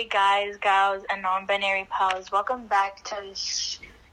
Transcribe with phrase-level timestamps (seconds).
[0.00, 3.16] Hey guys, gals, and non-binary pals, welcome back to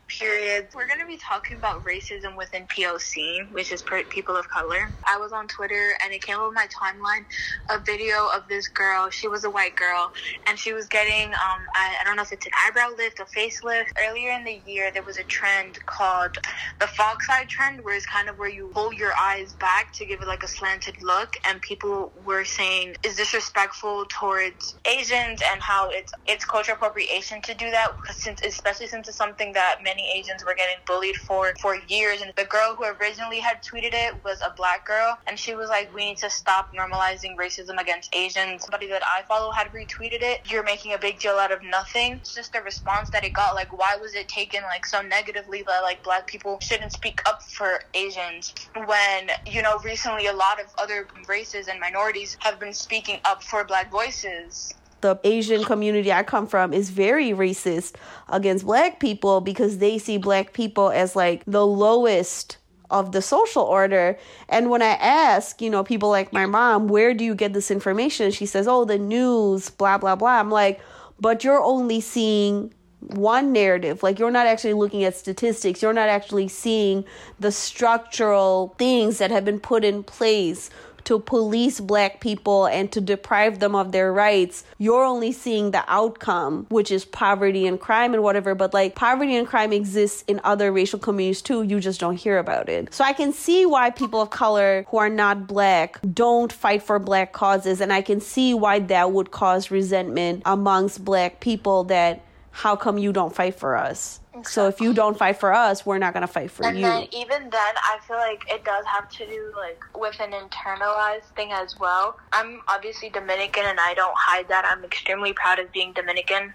[0.07, 0.67] period.
[0.75, 4.93] We're going to be talking about racism within POC, which is people of color.
[5.07, 7.25] I was on Twitter and it came up on my timeline
[7.69, 9.09] a video of this girl.
[9.09, 10.11] She was a white girl
[10.47, 13.25] and she was getting, um, I, I don't know if it's an eyebrow lift, a
[13.25, 13.87] facelift.
[14.07, 16.37] Earlier in the year, there was a trend called
[16.79, 20.05] the fox eye trend, where it's kind of where you pull your eyes back to
[20.05, 21.35] give it like a slanted look.
[21.47, 27.53] And people were saying is disrespectful towards Asians and how it's it's culture appropriation to
[27.53, 31.53] do that, since especially since it's something that many many Asians were getting bullied for
[31.59, 32.21] for years.
[32.21, 35.69] And the girl who originally had tweeted it was a black girl, and she was
[35.69, 40.21] like, "We need to stop normalizing racism against Asians." Somebody that I follow had retweeted
[40.21, 40.41] it.
[40.45, 42.13] You're making a big deal out of nothing.
[42.13, 43.55] It's just the response that it got.
[43.55, 47.41] Like, why was it taken like so negatively that like black people shouldn't speak up
[47.43, 48.53] for Asians
[48.85, 53.43] when you know recently a lot of other races and minorities have been speaking up
[53.43, 57.95] for black voices the Asian community I come from is very racist
[58.29, 62.57] against black people because they see black people as like the lowest
[62.89, 64.17] of the social order.
[64.49, 67.69] And when I ask, you know, people like my mom, where do you get this
[67.69, 68.31] information?
[68.31, 70.39] She says, oh, the news, blah, blah, blah.
[70.39, 70.79] I'm like,
[71.19, 74.03] but you're only seeing one narrative.
[74.03, 77.05] Like, you're not actually looking at statistics, you're not actually seeing
[77.39, 80.69] the structural things that have been put in place
[81.07, 85.81] to police black people and to deprive them of their rights, you're only seeing the
[85.87, 88.53] outcome, which is poverty and crime and whatever.
[88.53, 91.63] But like poverty and crime exists in other racial communities too.
[91.63, 92.93] You just don't hear about it.
[92.93, 96.99] So I can see why people of color who are not black don't fight for
[96.99, 97.79] black causes.
[97.79, 102.21] And I can see why that would cause resentment amongst black people that
[102.57, 104.19] how come you don't fight for us?
[104.29, 104.51] Exactly.
[104.51, 106.85] So if you don't fight for us, we're not gonna fight for and you.
[106.87, 110.31] And then even then, I feel like it does have to do like with an
[110.31, 112.17] internalized thing as well.
[112.33, 114.65] I'm obviously Dominican, and I don't hide that.
[114.65, 116.51] I'm extremely proud of being Dominican.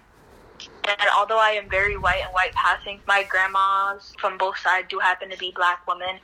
[0.85, 4.99] And although I am very white and white passing, my grandmas from both sides do
[4.99, 6.19] happen to be black women.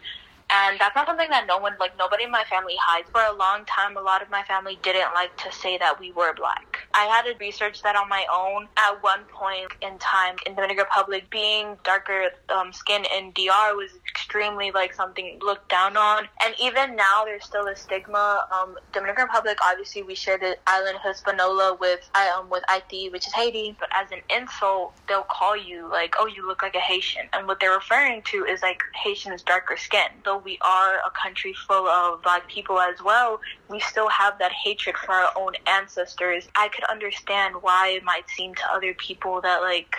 [0.49, 3.09] And that's not something that no one, like nobody in my family hides.
[3.11, 6.11] For a long time, a lot of my family didn't like to say that we
[6.11, 6.68] were black.
[6.93, 8.67] I had to research that on my own.
[8.77, 13.75] At one point in time in the Dominican Republic, being darker um, skin in DR
[13.75, 16.27] was extremely like something looked down on.
[16.43, 18.45] And even now, there's still a stigma.
[18.51, 23.33] Um, Dominican Republic, obviously, we share the island Hispaniola with um, with Haiti, which is
[23.33, 23.75] Haiti.
[23.79, 27.47] But as an insult, they'll call you like, "Oh, you look like a Haitian," and
[27.47, 30.09] what they're referring to is like Haitian is darker skin.
[30.25, 33.39] Though we are a country full of black people as well,
[33.69, 36.47] we still have that hatred for our own ancestors.
[36.55, 39.95] I could understand why it might seem to other people that like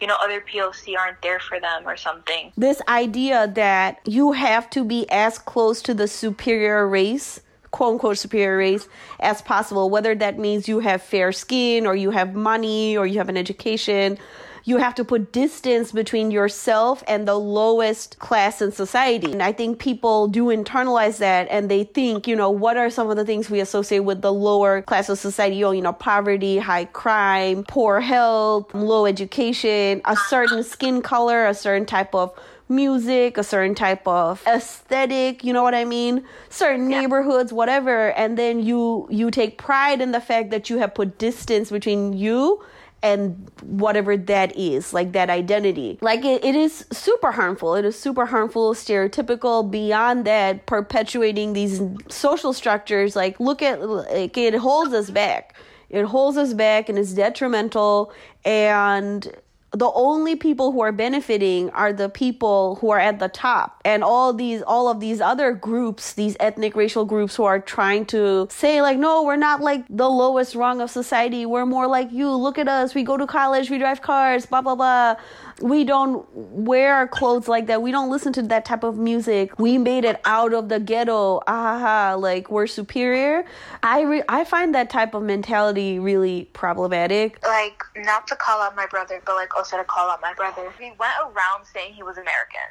[0.00, 2.52] you know, other POC aren't there for them or something.
[2.56, 7.40] This idea that you have to be as close to the superior race
[7.72, 8.88] quote unquote superior race
[9.18, 13.18] as possible, whether that means you have fair skin or you have money or you
[13.18, 14.16] have an education
[14.64, 19.30] you have to put distance between yourself and the lowest class in society.
[19.30, 23.10] And I think people do internalize that and they think, you know, what are some
[23.10, 25.62] of the things we associate with the lower class of society?
[25.64, 31.54] Oh, you know, poverty, high crime, poor health, low education, a certain skin color, a
[31.54, 32.32] certain type of
[32.70, 36.24] music, a certain type of aesthetic, you know what I mean?
[36.48, 37.02] Certain yeah.
[37.02, 41.18] neighborhoods, whatever, and then you you take pride in the fact that you have put
[41.18, 42.64] distance between you
[43.04, 45.98] and whatever that is, like that identity.
[46.00, 47.74] Like it, it is super harmful.
[47.74, 49.70] It is super harmful, stereotypical.
[49.70, 55.54] Beyond that, perpetuating these social structures, like look at like it holds us back.
[55.90, 58.10] It holds us back and is detrimental
[58.42, 59.30] and
[59.74, 64.04] the only people who are benefiting are the people who are at the top and
[64.04, 68.46] all these all of these other groups these ethnic racial groups who are trying to
[68.50, 72.30] say like no we're not like the lowest rung of society we're more like you
[72.30, 75.16] look at us we go to college we drive cars blah blah blah
[75.60, 77.80] we don't wear clothes like that.
[77.82, 79.58] We don't listen to that type of music.
[79.58, 81.40] We made it out of the ghetto.
[81.46, 83.44] Ah, like we're superior.
[83.82, 87.42] I re- I find that type of mentality really problematic.
[87.44, 90.72] Like not to call out my brother, but like to call out my brother.
[90.78, 92.68] He went around saying he was American,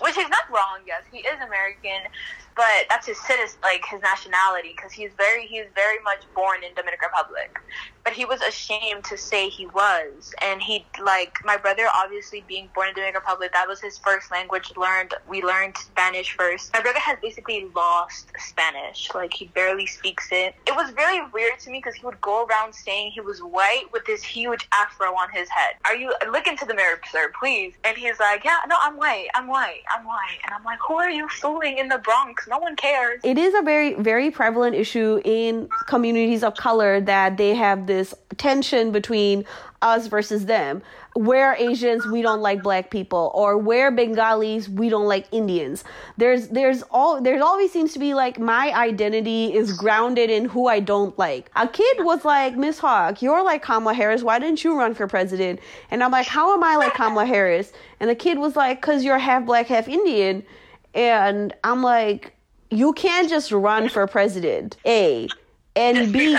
[0.00, 0.80] which is not wrong.
[0.86, 2.08] Yes, he is American
[2.56, 6.74] but that's his citizen, like his nationality, because he's very he's very much born in
[6.74, 7.58] Dominican Republic.
[8.04, 12.68] But he was ashamed to say he was, and he like my brother, obviously being
[12.74, 14.72] born in Dominican Republic, that was his first language.
[14.76, 16.72] Learned we learned Spanish first.
[16.72, 20.54] My brother has basically lost Spanish, like he barely speaks it.
[20.66, 23.84] It was really weird to me because he would go around saying he was white
[23.92, 25.74] with this huge afro on his head.
[25.84, 27.74] Are you look into the mirror, sir, please?
[27.84, 30.94] And he's like, yeah, no, I'm white, I'm white, I'm white, and I'm like, who
[30.94, 32.41] are you fooling in the Bronx?
[32.48, 33.20] No one cares.
[33.24, 38.14] It is a very, very prevalent issue in communities of color that they have this
[38.36, 39.44] tension between
[39.80, 40.82] us versus them.
[41.14, 45.84] Where Asians, we don't like black people, or where Bengalis, we don't like Indians.
[46.16, 50.68] There's, there's all, there's always seems to be like my identity is grounded in who
[50.68, 51.50] I don't like.
[51.54, 54.22] A kid was like, Miss Hawk, you're like Kamala Harris.
[54.22, 55.60] Why didn't you run for president?
[55.90, 57.72] And I'm like, how am I like Kamala Harris?
[58.00, 60.44] And the kid was like, cause you're half black, half Indian.
[60.94, 62.34] And I'm like,
[62.70, 64.76] you can't just run for president.
[64.86, 65.28] A.
[65.76, 66.36] And B.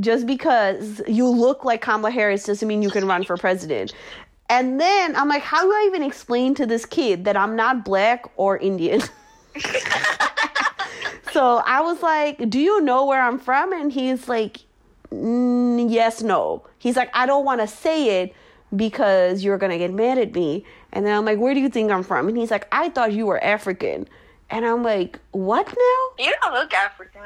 [0.00, 3.92] Just because you look like Kamala Harris doesn't mean you can run for president.
[4.48, 7.84] And then I'm like, how do I even explain to this kid that I'm not
[7.84, 9.00] black or Indian?
[11.32, 13.72] so I was like, do you know where I'm from?
[13.72, 14.58] And he's like,
[15.10, 16.66] mm, yes, no.
[16.78, 18.34] He's like, I don't want to say it
[18.74, 20.64] because you're going to get mad at me.
[20.92, 22.28] And then I'm like, where do you think I'm from?
[22.28, 24.08] And he's like, I thought you were African.
[24.50, 26.24] And I'm like, what now?
[26.24, 27.22] You don't look African.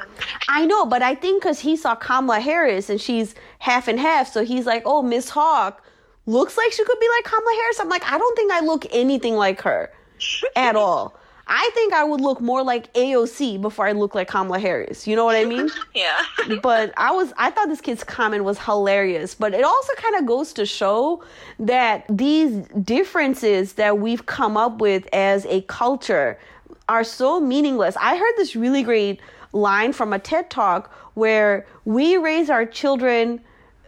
[0.47, 4.31] I know, but I think because he saw Kamala Harris and she's half and half,
[4.31, 5.83] so he's like, oh, Miss Hawk
[6.25, 7.79] looks like she could be like Kamala Harris.
[7.81, 9.91] I'm like, I don't think I look anything like her
[10.55, 11.17] at all.
[11.47, 15.07] I think I would look more like AOC before I look like Kamala Harris.
[15.07, 15.69] You know what I mean?
[15.93, 16.21] Yeah.
[16.61, 19.33] but I was I thought this kid's comment was hilarious.
[19.33, 21.23] But it also kind of goes to show
[21.59, 26.37] that these differences that we've come up with as a culture
[26.89, 27.95] are so meaningless.
[27.99, 29.19] I heard this really great
[29.53, 33.41] line from a TED talk where we raise our children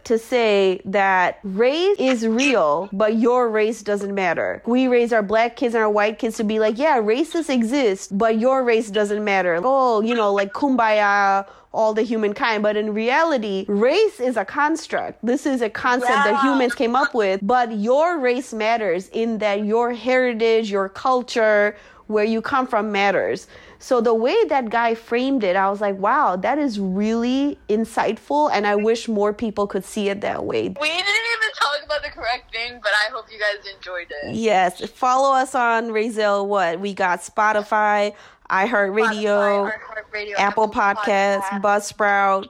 [0.04, 4.62] to say that race is real, but your race doesn't matter.
[4.66, 8.16] We raise our black kids and our white kids to be like, yeah, races exist,
[8.16, 9.60] but your race doesn't matter.
[9.62, 12.62] Oh, you know, like kumbaya, all the humankind.
[12.62, 15.24] But in reality, race is a construct.
[15.24, 19.64] This is a concept that humans came up with, but your race matters in that
[19.64, 21.76] your heritage, your culture,
[22.06, 23.46] where you come from matters.
[23.82, 28.50] So the way that guy framed it, I was like, wow, that is really insightful.
[28.52, 30.68] And I wish more people could see it that way.
[30.68, 34.34] We didn't even talk about the correct thing, but I hope you guys enjoyed it.
[34.34, 34.86] Yes.
[34.90, 36.46] Follow us on Razel.
[36.46, 36.78] What?
[36.78, 38.14] We got Spotify,
[38.50, 41.62] iHeartRadio, iHeartRadio, Apple Podcasts, Podcasts.
[41.62, 42.48] Buzzsprout.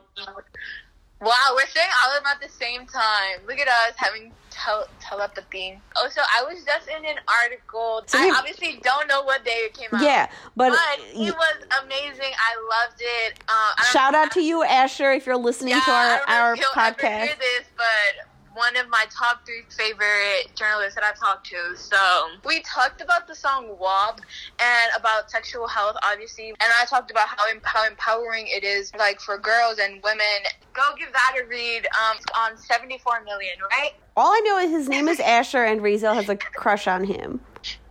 [1.21, 3.39] Wow, we're saying all of them at the same time.
[3.47, 4.33] Look at us having
[4.65, 5.81] tel- telepathy.
[5.97, 8.03] Oh, so I was just in an article.
[8.07, 10.03] So I obviously don't know what day it came out.
[10.03, 12.33] Yeah, but, But it was amazing.
[12.33, 13.39] I loved it.
[13.49, 16.53] Uh, I shout know- out to you, Asher, if you're listening yeah, to our, our
[16.55, 17.39] if he'll ever podcast.
[17.39, 18.30] this, but
[18.61, 21.75] one of my top three favorite journalists that I've talked to.
[21.77, 21.97] So
[22.45, 24.21] we talked about the song WAP
[24.61, 28.93] and about sexual health, obviously, and I talked about how em- how empowering it is,
[28.99, 30.27] like for girls and women.
[30.75, 31.87] Go give that a read.
[31.87, 33.93] Um, on 74 million, right?
[34.17, 37.41] All I know is his name is Asher, and Razel has a crush on him.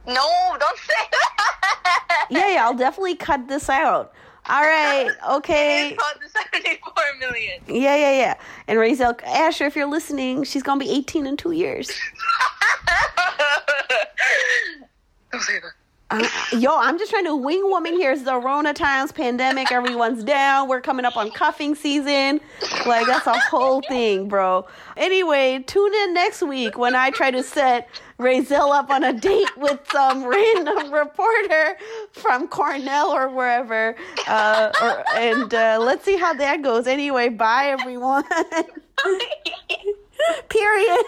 [0.08, 2.28] No, don't say that.
[2.30, 4.14] Yeah, yeah, I'll definitely cut this out.
[4.50, 5.96] All right, okay.
[6.22, 7.62] It's the 74 million.
[7.68, 8.36] Yeah, yeah, yeah.
[8.68, 11.88] And Razel, Asher, if you're listening, she's gonna be 18 in two years.
[15.32, 15.74] don't say that.
[16.12, 16.28] Uh,
[16.58, 18.12] yo, I'm just trying to wing woman here.
[18.12, 19.72] It's the Rona times, pandemic.
[19.72, 20.68] Everyone's down.
[20.68, 22.42] We're coming up on cuffing season.
[22.88, 24.66] Like that's a whole thing, bro.
[24.98, 29.56] Anyway, tune in next week when I try to set Razel up on a date
[29.56, 31.78] with some random reporter
[32.12, 33.96] from Cornell or wherever.
[34.28, 36.88] Uh, or, and uh, let's see how that goes.
[36.88, 38.24] Anyway, bye everyone.
[40.50, 41.06] Period.